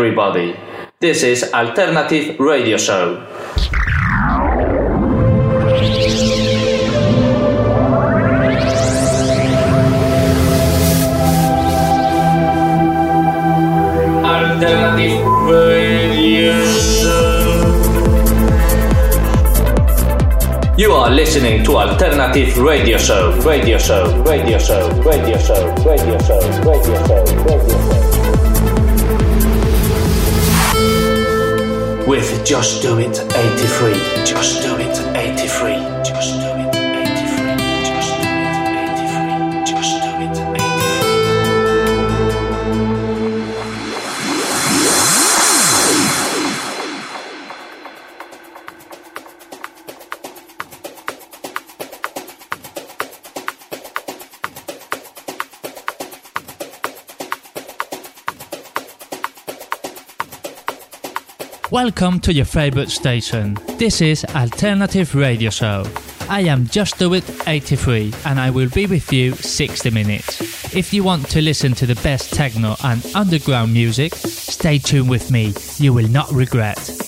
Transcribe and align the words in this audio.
everybody. 0.00 0.56
This 0.98 1.22
is 1.22 1.52
Alternative 1.52 2.40
Radio 2.40 2.78
Show. 2.78 3.20
Alternative 14.24 15.20
Radio 15.52 16.56
Show. 16.64 17.36
You 20.78 20.92
are 20.92 21.10
listening 21.10 21.62
to 21.64 21.76
Alternative 21.76 22.56
Radio 22.56 22.96
Show, 22.96 23.38
Radio 23.42 23.76
Show, 23.76 24.22
Radio 24.24 24.58
Show, 24.58 24.88
Radio 25.02 25.36
Show, 25.36 25.68
Radio 25.84 26.18
Show, 26.18 26.40
Radio 26.64 26.96
Show, 27.04 27.20
Radio 27.44 27.76
Show. 27.76 28.00
With 28.00 28.09
Just 32.50 32.82
Do 32.82 32.98
It 32.98 33.16
83, 33.36 34.24
Just 34.24 34.60
Do 34.62 34.76
It 34.76 34.98
83, 35.16 35.99
Welcome 61.82 62.20
to 62.20 62.32
your 62.34 62.44
favorite 62.44 62.90
station. 62.90 63.56
This 63.78 64.02
is 64.02 64.26
Alternative 64.34 65.14
Radio 65.14 65.48
Show. 65.48 65.84
I 66.28 66.40
am 66.42 66.66
Just 66.66 66.98
Do 66.98 67.14
It 67.14 67.24
83 67.48 68.12
and 68.26 68.38
I 68.38 68.50
will 68.50 68.68
be 68.68 68.84
with 68.84 69.10
you 69.10 69.32
60 69.32 69.88
minutes. 69.88 70.74
If 70.76 70.92
you 70.92 71.02
want 71.02 71.30
to 71.30 71.40
listen 71.40 71.72
to 71.76 71.86
the 71.86 71.94
best 72.02 72.34
techno 72.34 72.76
and 72.84 73.02
underground 73.14 73.72
music, 73.72 74.14
stay 74.14 74.76
tuned 74.76 75.08
with 75.08 75.30
me. 75.30 75.54
You 75.78 75.94
will 75.94 76.08
not 76.08 76.30
regret. 76.30 76.99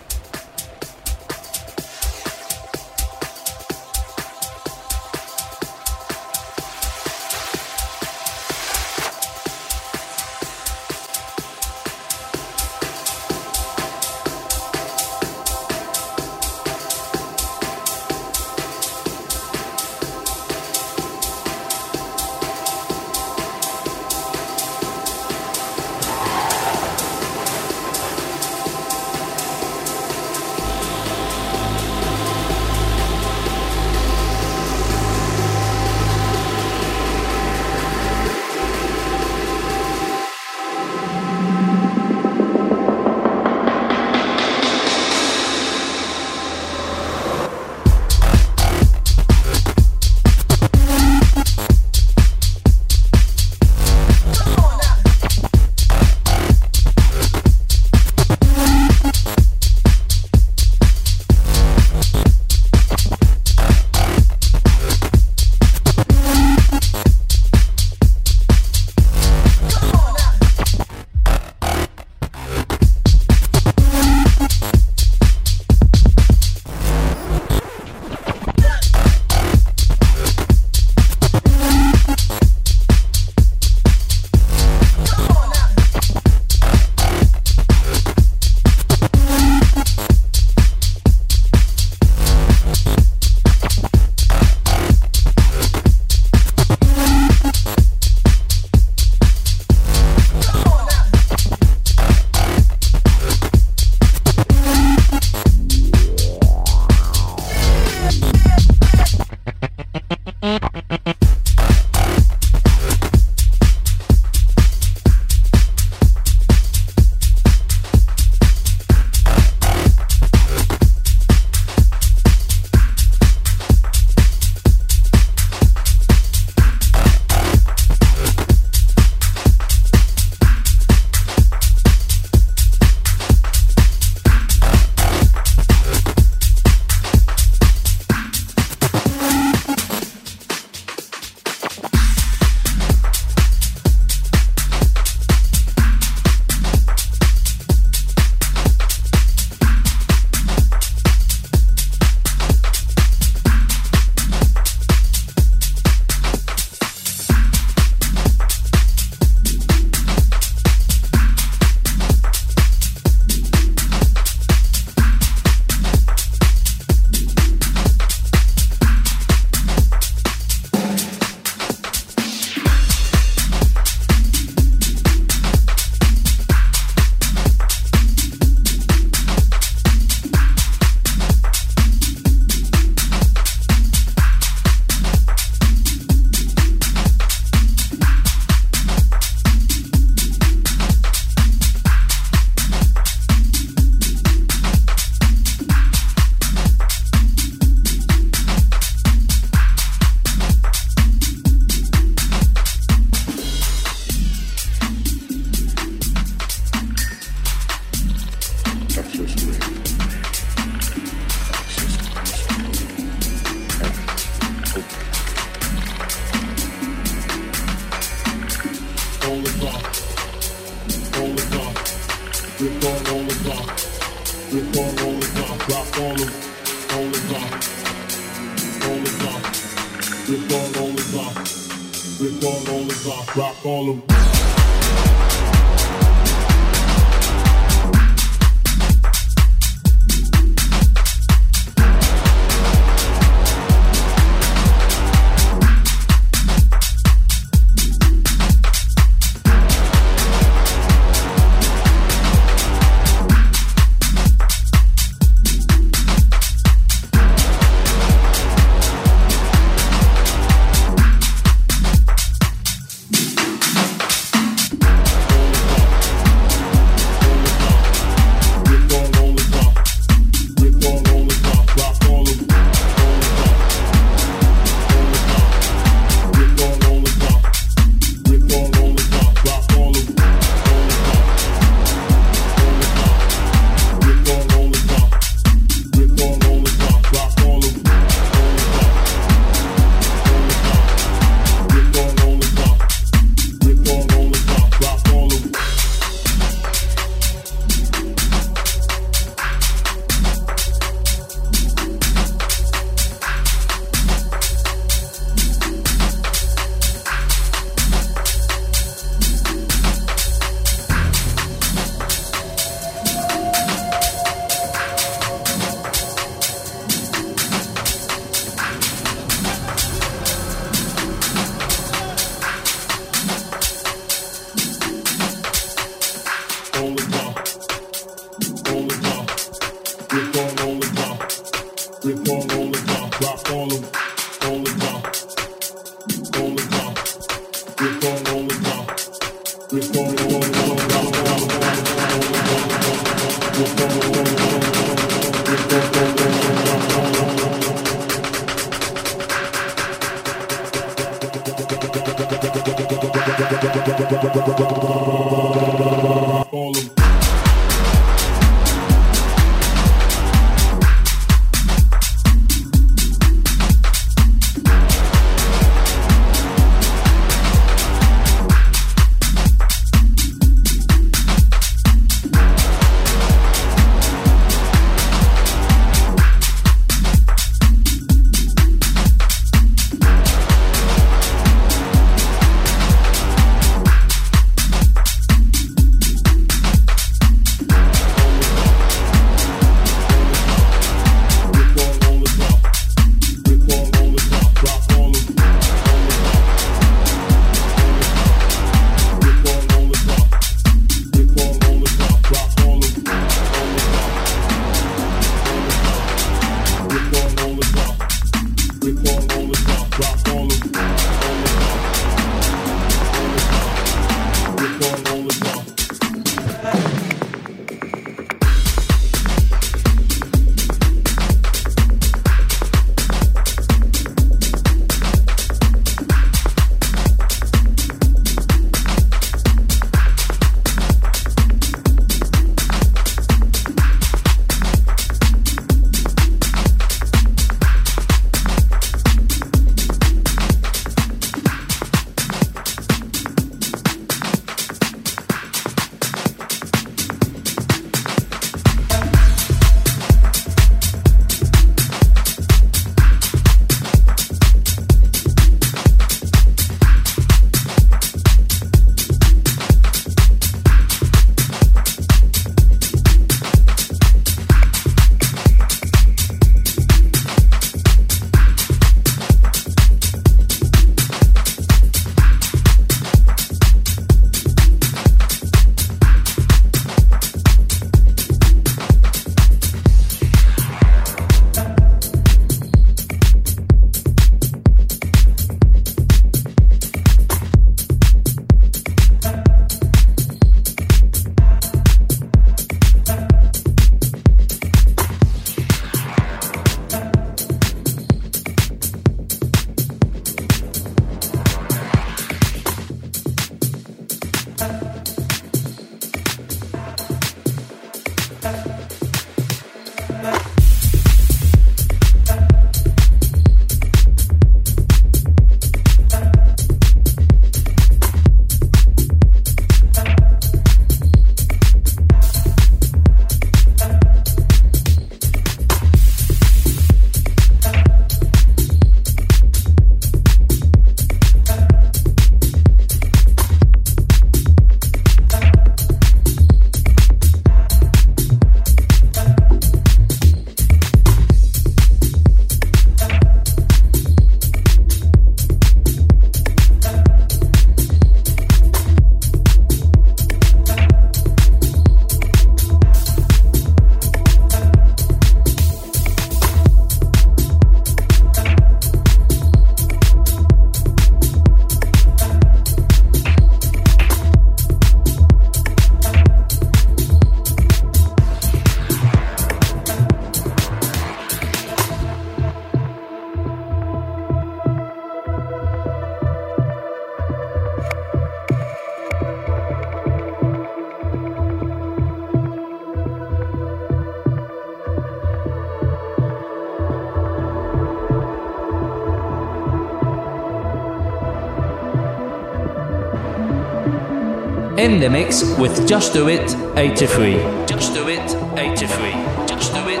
The 595.01 595.09
mix 595.09 595.43
with 595.57 595.87
Just 595.87 596.13
Do 596.13 596.27
It 596.29 596.55
83. 596.77 597.33
Just 597.65 597.95
Do 597.95 598.07
It 598.07 598.19
83. 598.55 599.47
Just 599.47 599.73
Do 599.73 599.89
It 599.89 600.00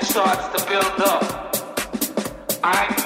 it 0.00 0.04
starts 0.04 0.46
to 0.48 0.70
build 0.70 1.00
up. 1.00 1.22
I 2.64 3.01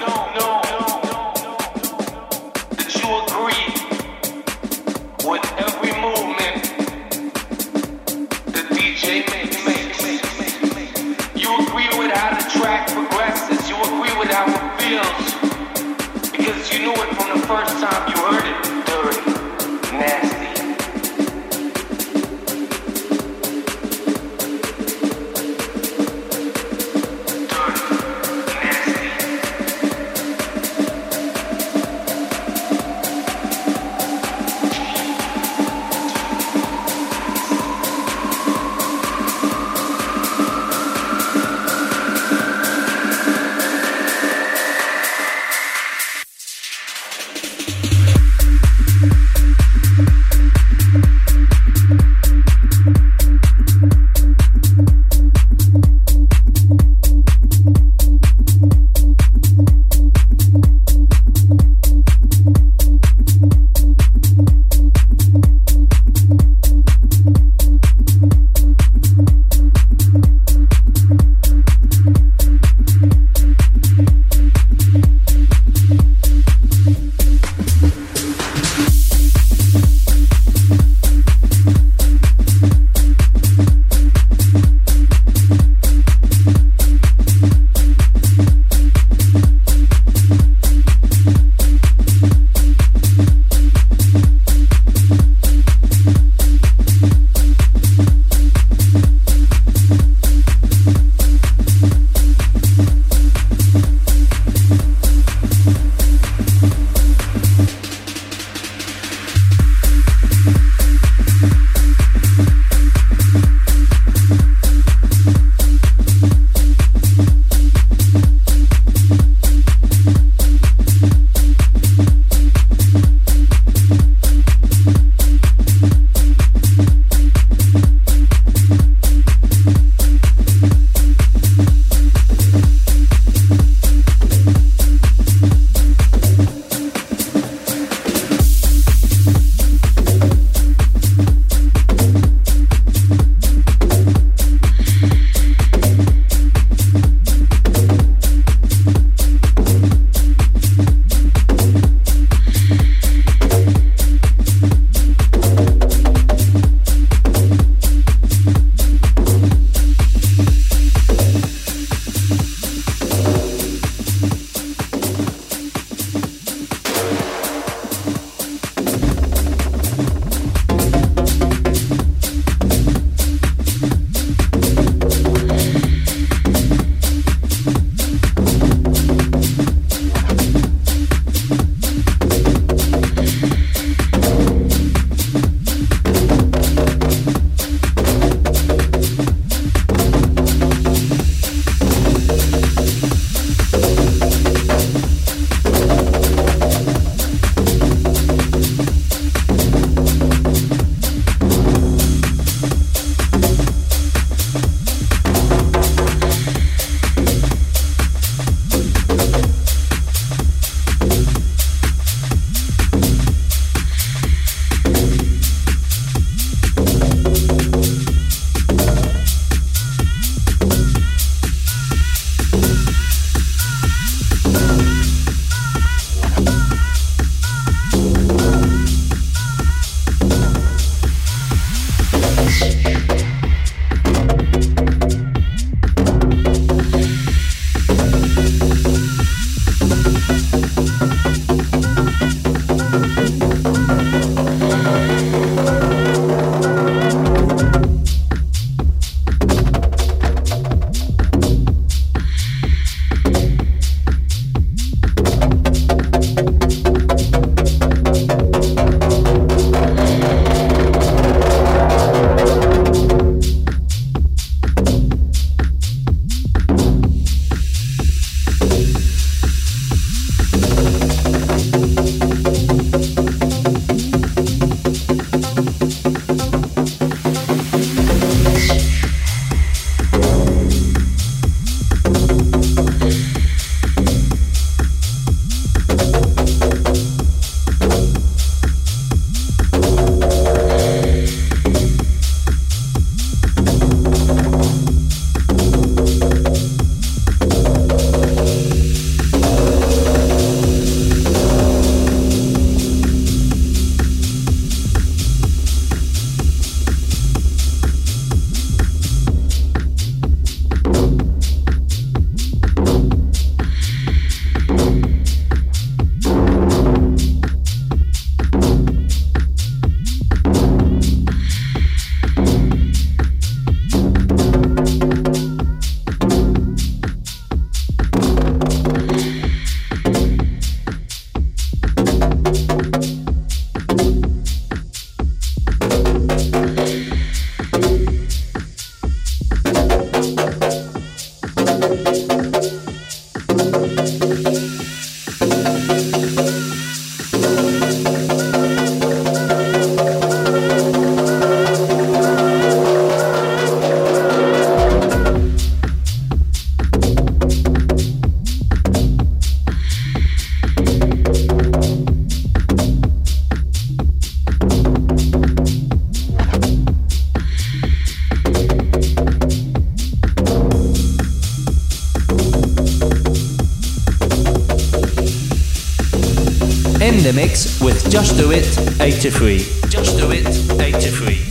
the 377.26 377.32
mix 377.32 377.80
with 377.80 378.08
Just 378.08 378.36
Do 378.36 378.52
It 378.52 378.66
83. 379.00 379.58
Just 379.88 380.16
Do 380.16 380.30
It 380.30 380.46
83. 380.80 381.45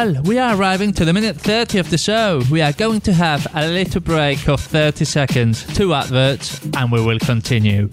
Well, 0.00 0.22
we 0.22 0.38
are 0.38 0.56
arriving 0.56 0.94
to 0.94 1.04
the 1.04 1.12
minute 1.12 1.36
30 1.36 1.78
of 1.78 1.90
the 1.90 1.98
show. 1.98 2.40
We 2.50 2.62
are 2.62 2.72
going 2.72 3.02
to 3.02 3.12
have 3.12 3.46
a 3.54 3.68
little 3.68 4.00
break 4.00 4.48
of 4.48 4.58
30 4.58 5.04
seconds, 5.04 5.62
two 5.76 5.92
adverts, 5.92 6.58
and 6.74 6.90
we 6.90 7.04
will 7.04 7.18
continue. 7.18 7.90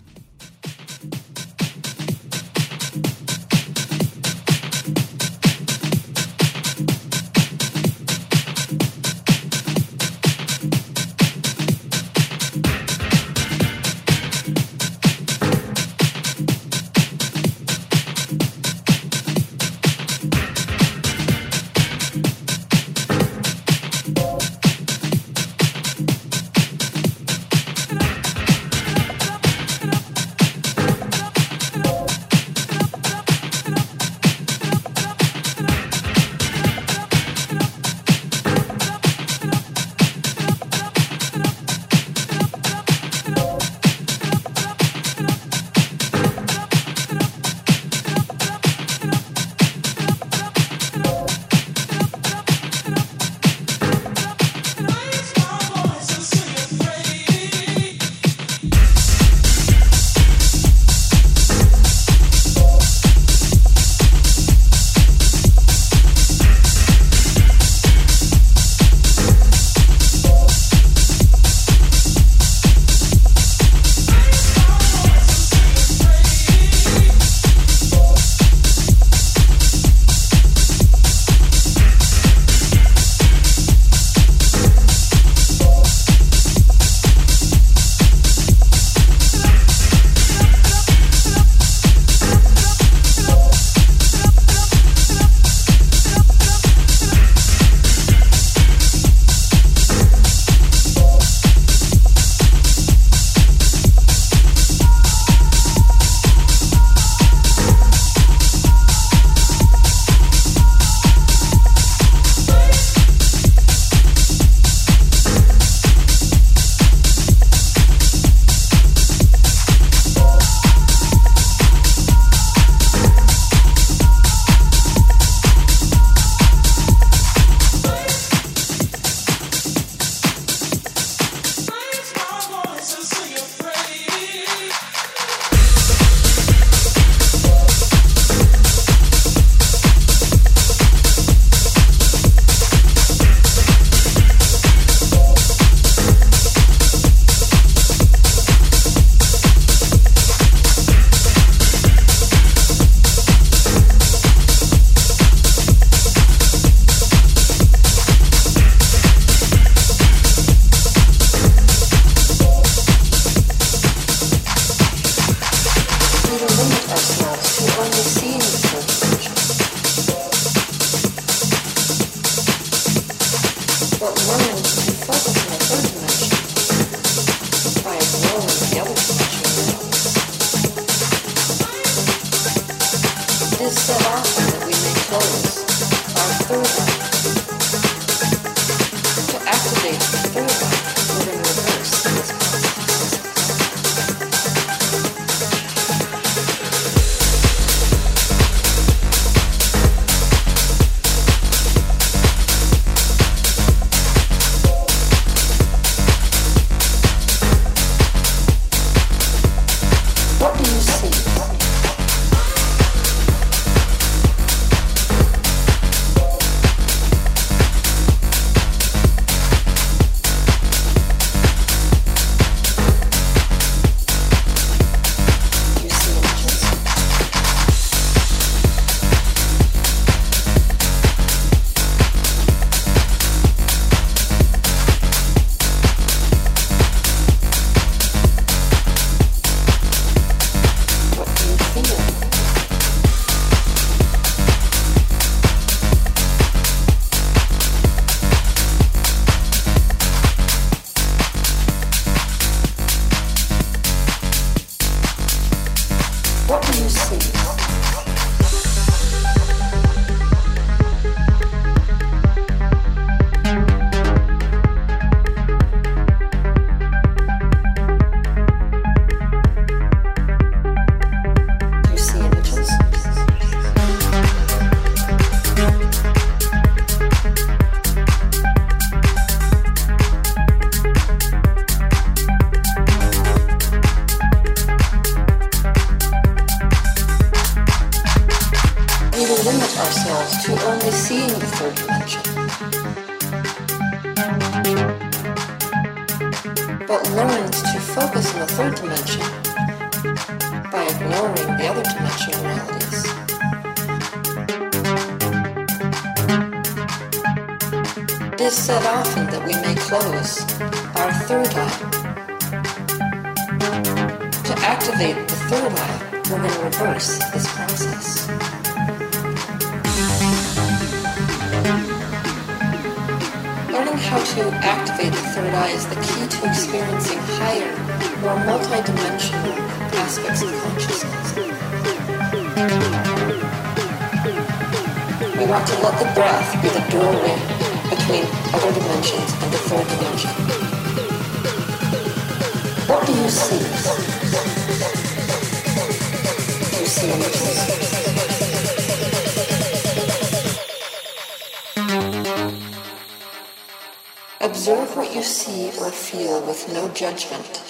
Observe 354.41 354.95
what 354.95 355.15
you 355.15 355.23
see 355.23 355.71
or 355.79 355.89
feel 355.89 356.45
with 356.45 356.71
no 356.71 356.87
judgment. 356.89 357.60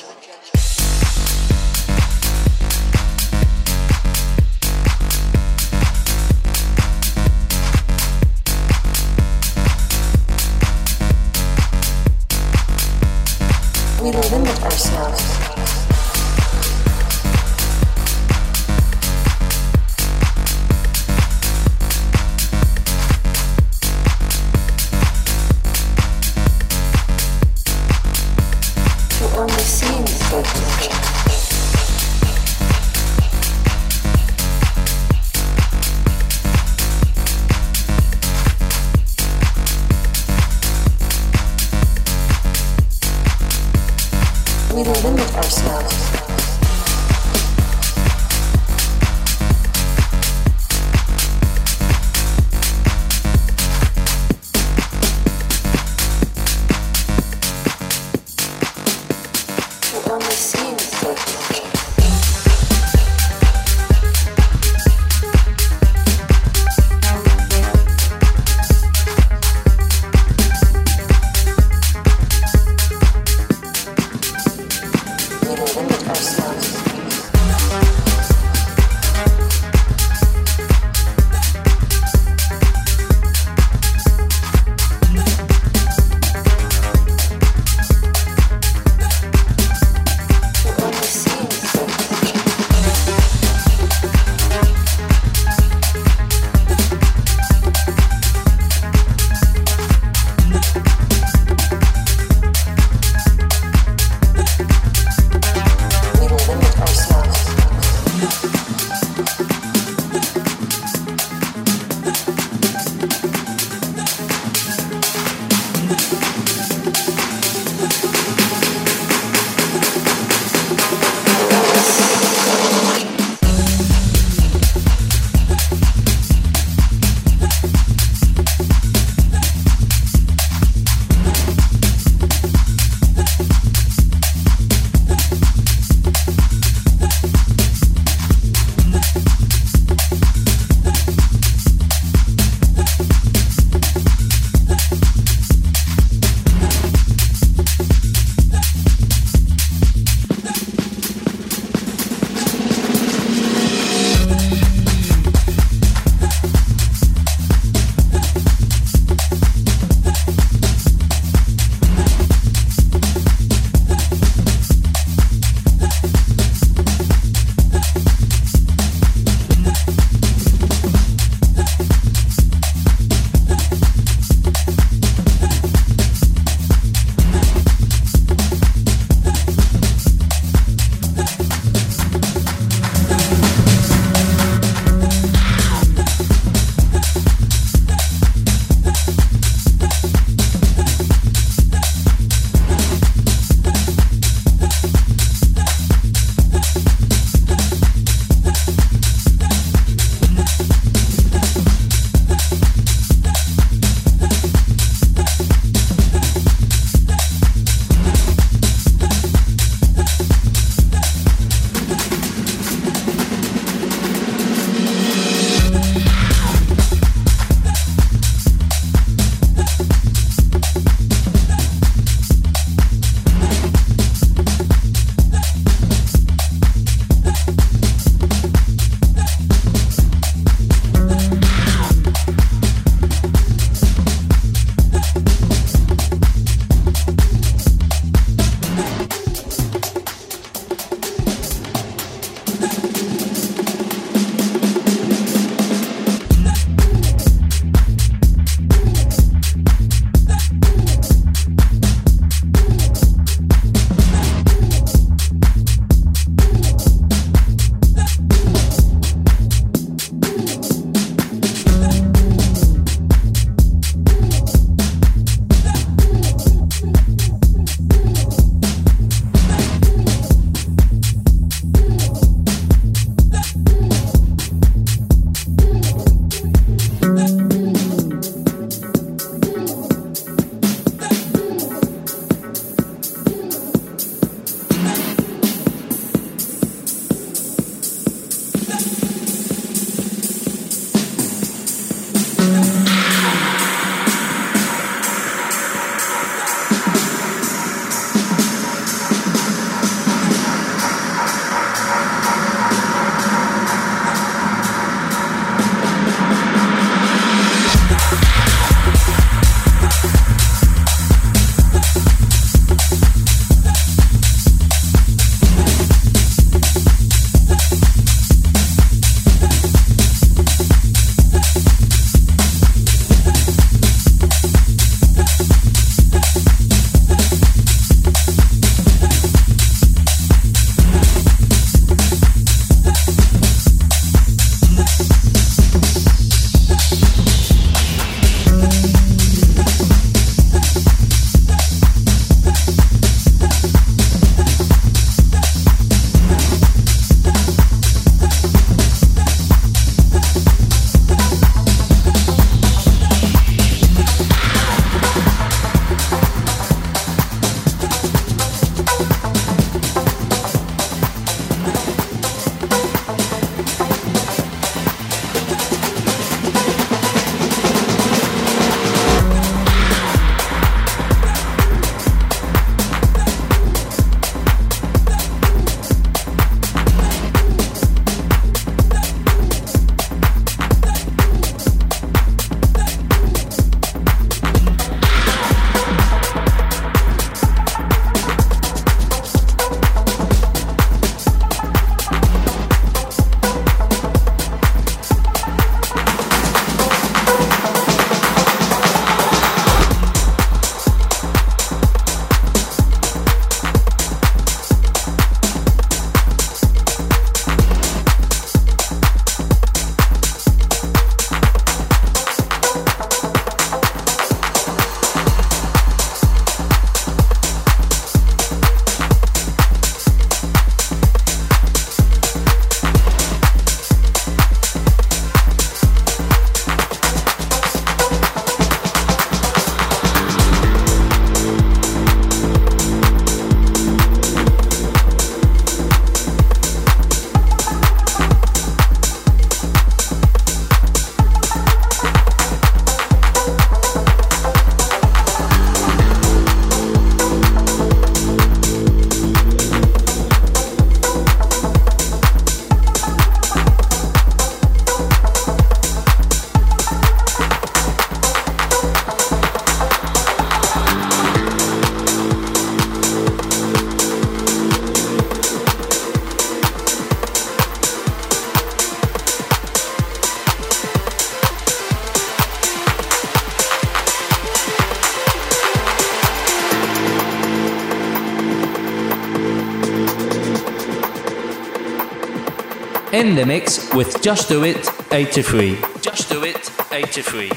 In 483.21 483.35
the 483.35 483.45
mix 483.45 483.93
with 483.93 484.19
Just 484.23 484.49
Do 484.49 484.63
It 484.63 484.89
83. 485.11 485.77
Just 486.01 486.27
Do 486.27 486.43
It 486.43 486.71
83. 486.91 487.51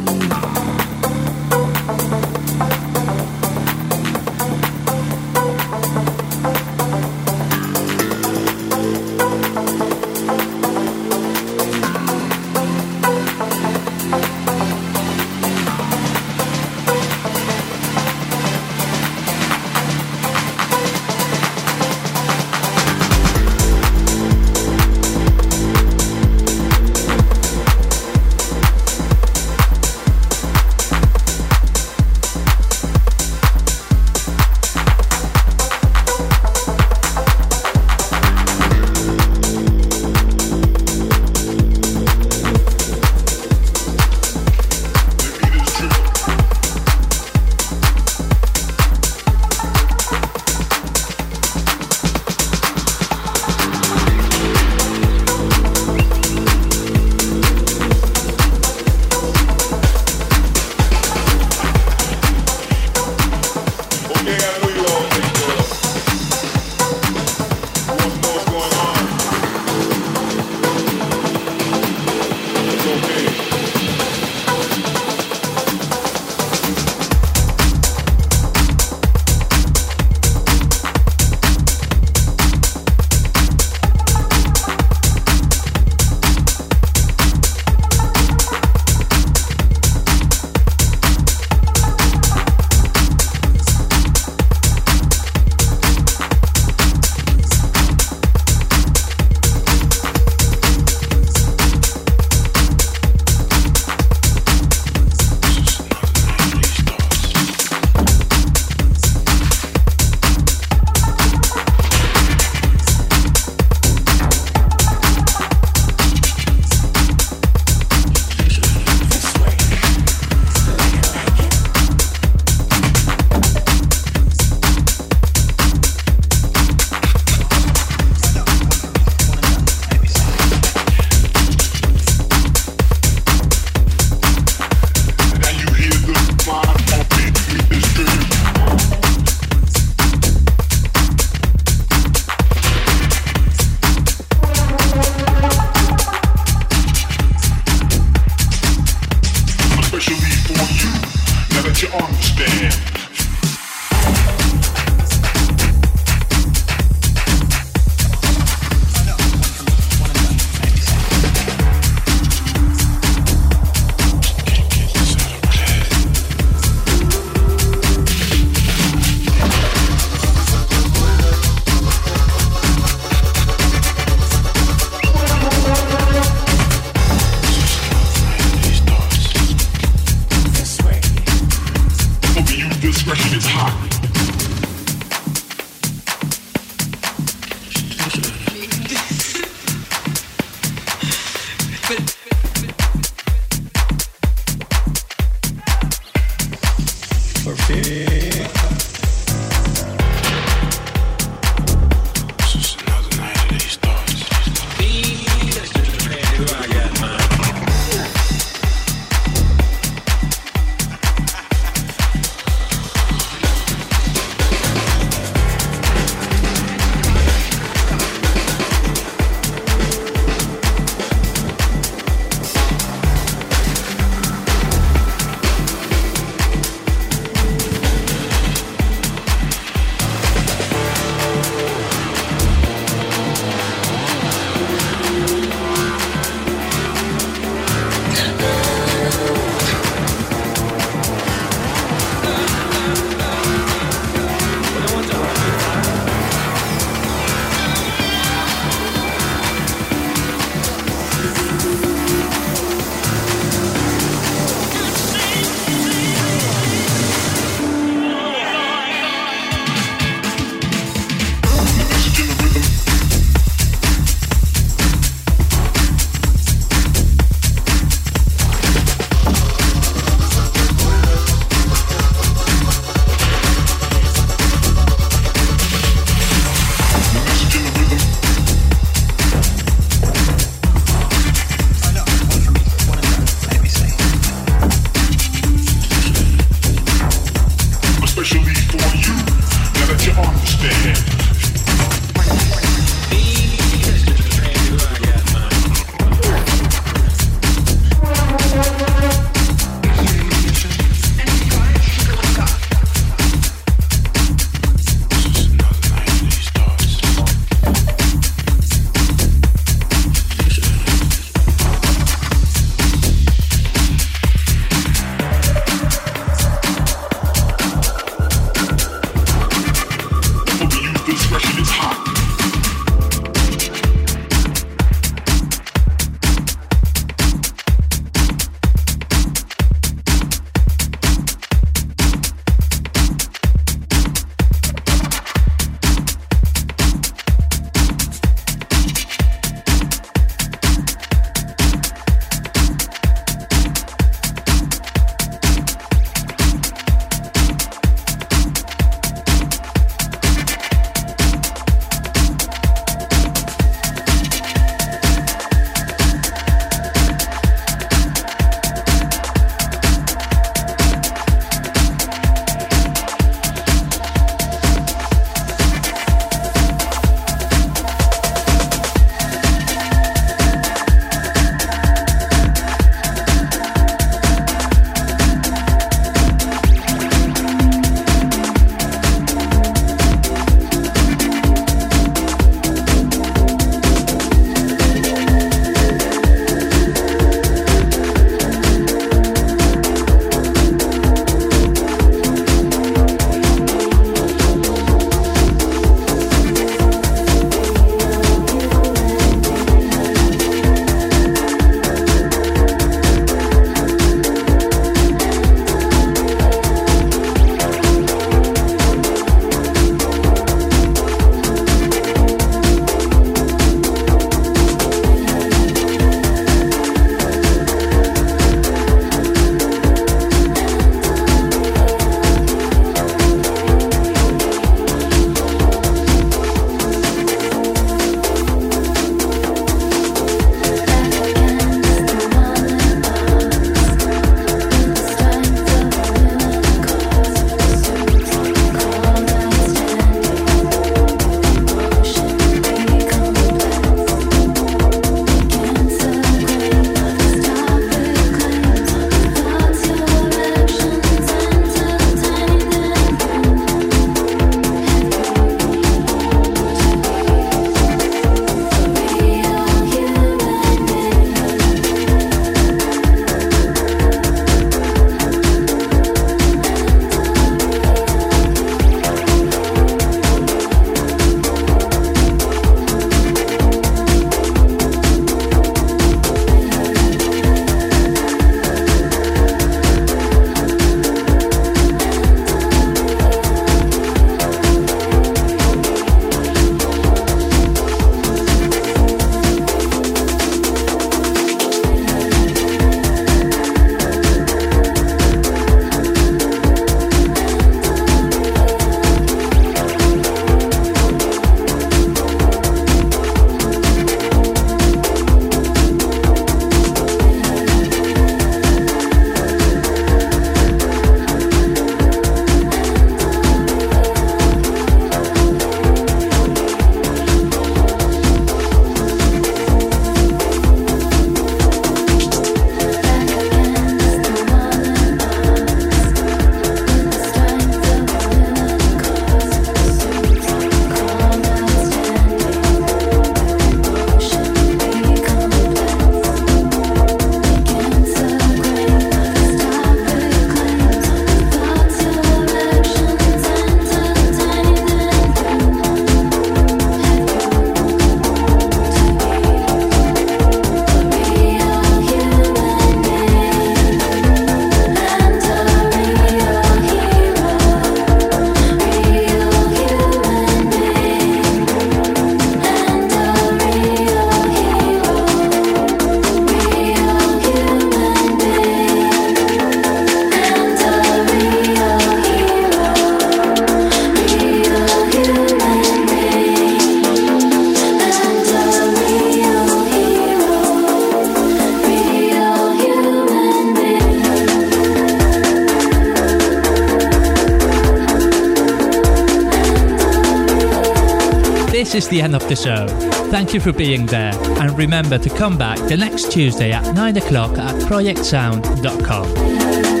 The 592.51 592.57
show. 592.57 592.87
Thank 593.29 593.53
you 593.53 593.61
for 593.61 593.71
being 593.71 594.05
there, 594.07 594.33
and 594.59 594.77
remember 594.77 595.17
to 595.17 595.29
come 595.29 595.57
back 595.57 595.77
the 595.87 595.95
next 595.95 596.33
Tuesday 596.33 596.73
at 596.73 596.93
9 596.93 597.17
o'clock 597.17 597.57
at 597.57 597.75
projectsound.com. 597.83 600.00